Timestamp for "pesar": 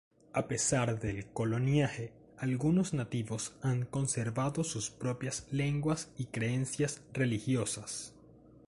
0.47-0.99